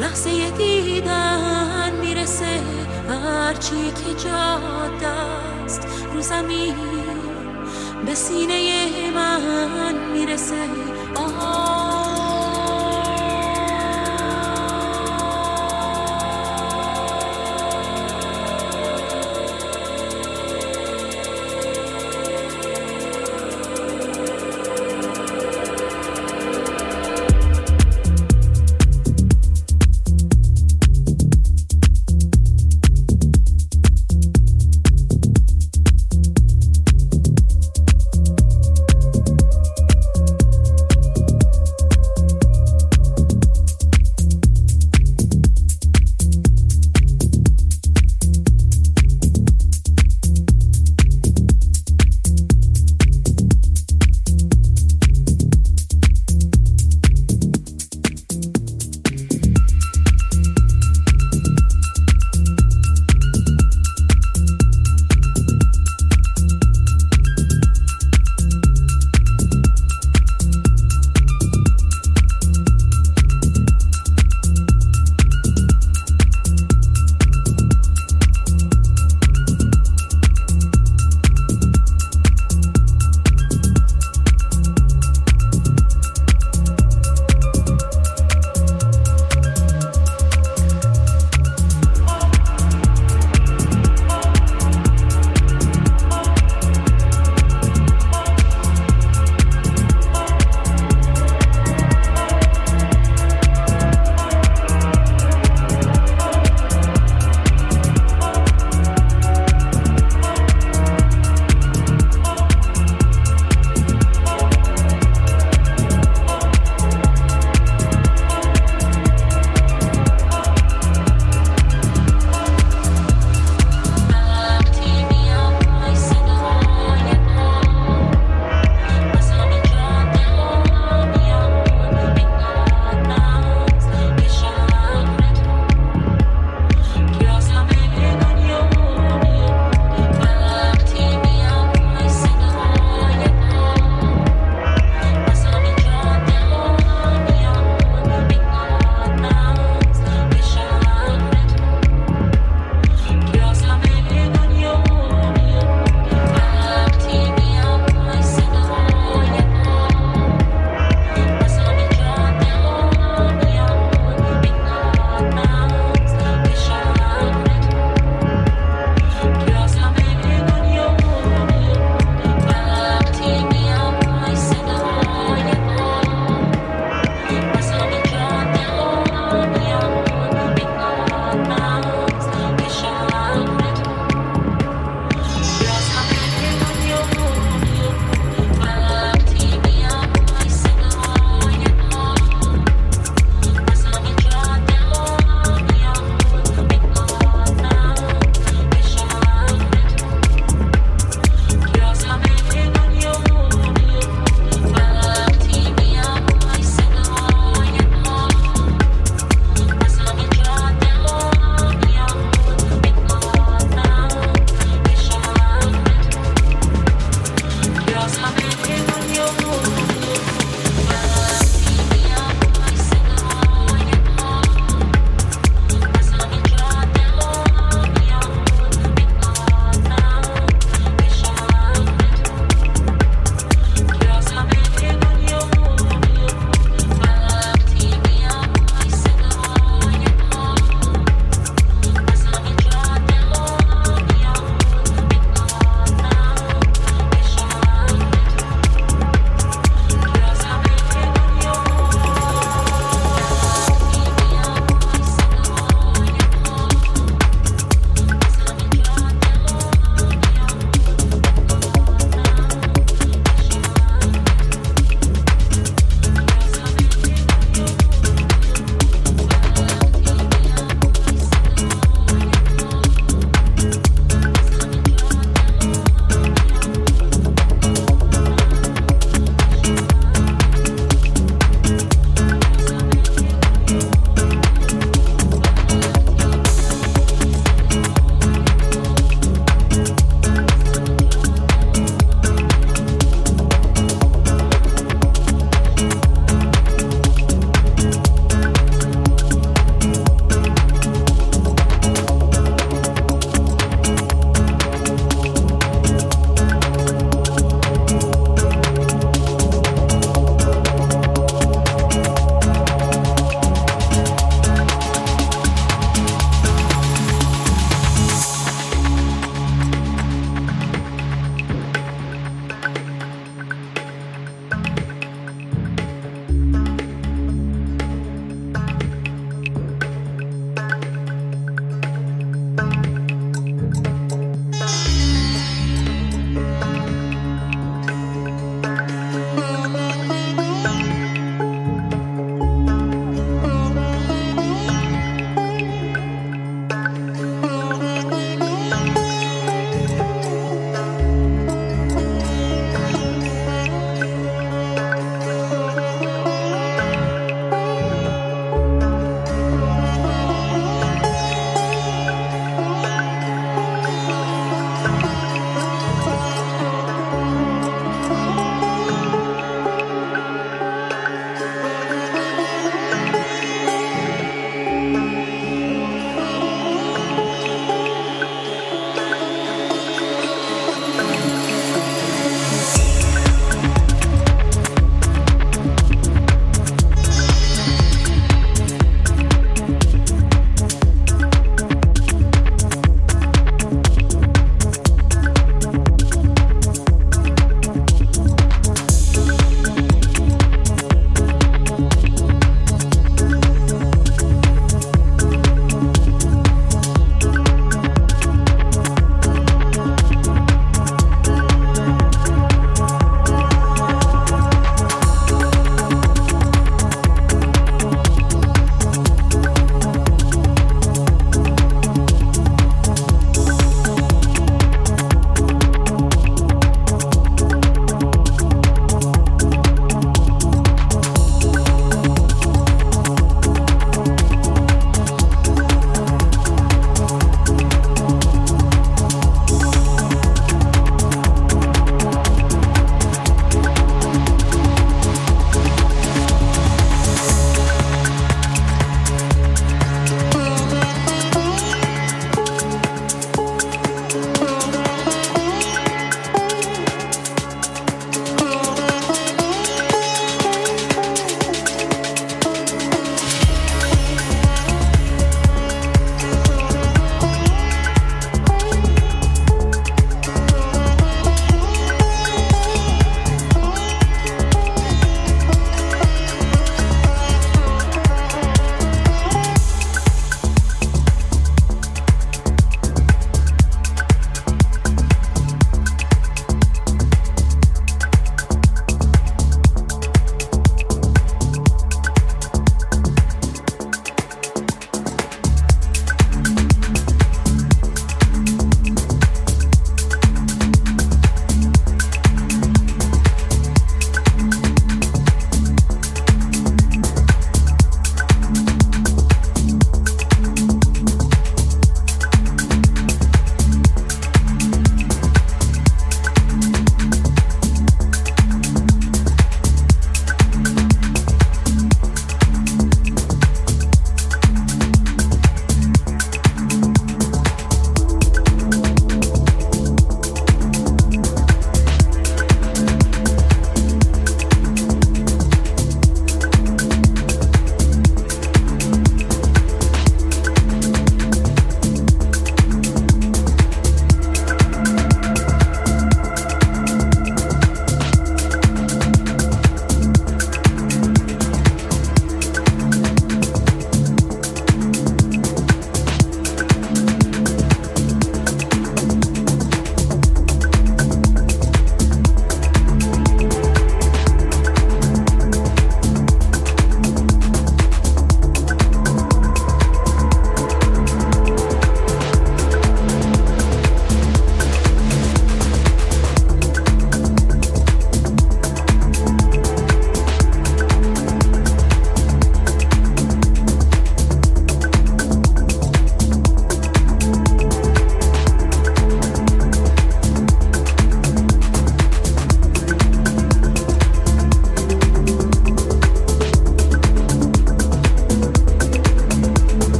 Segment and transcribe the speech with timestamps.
[0.00, 2.60] لحظه دیدن می‌رسه
[3.08, 5.86] هرچی که جاده است.
[6.14, 6.74] رو زمین
[8.06, 10.68] به سینه من می‌رسه.
[11.16, 11.99] آه.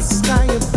[0.00, 0.67] sky.